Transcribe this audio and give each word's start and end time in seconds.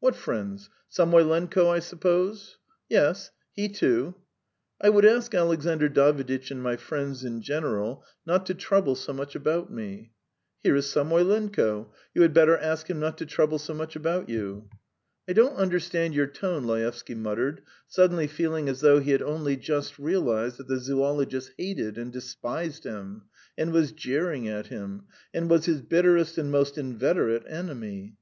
"What 0.00 0.14
friends? 0.14 0.68
Samoylenko, 0.90 1.70
I 1.70 1.78
suppose?" 1.78 2.58
"Yes, 2.90 3.30
he 3.52 3.66
too." 3.70 4.14
"I 4.78 4.90
would 4.90 5.06
ask 5.06 5.34
Alexandr 5.34 5.88
Daviditch 5.88 6.50
and 6.50 6.62
my 6.62 6.76
friends 6.76 7.24
in 7.24 7.40
general 7.40 8.04
not 8.26 8.44
to 8.44 8.54
trouble 8.54 8.94
so 8.94 9.14
much 9.14 9.34
about 9.34 9.72
me." 9.72 10.12
"Here 10.62 10.76
is 10.76 10.90
Samoylenko; 10.92 11.94
you 12.12 12.20
had 12.20 12.34
better 12.34 12.58
ask 12.58 12.90
him 12.90 13.00
not 13.00 13.16
to 13.16 13.24
trouble 13.24 13.58
so 13.58 13.72
much 13.72 13.96
about 13.96 14.28
you." 14.28 14.68
"I 15.26 15.32
don't 15.32 15.56
understand 15.56 16.12
your 16.12 16.26
tone," 16.26 16.64
Laevsky 16.66 17.14
muttered, 17.14 17.62
suddenly 17.86 18.26
feeling 18.26 18.68
as 18.68 18.80
though 18.82 19.00
he 19.00 19.12
had 19.12 19.22
only 19.22 19.56
just 19.56 19.98
realised 19.98 20.58
that 20.58 20.68
the 20.68 20.78
zoologist 20.78 21.52
hated 21.56 21.96
and 21.96 22.12
despised 22.12 22.84
him, 22.84 23.22
and 23.56 23.72
was 23.72 23.92
jeering 23.92 24.46
at 24.46 24.66
him, 24.66 25.04
and 25.32 25.48
was 25.48 25.64
his 25.64 25.80
bitterest 25.80 26.36
and 26.36 26.50
most 26.50 26.76
inveterate 26.76 27.44
enemy. 27.48 28.18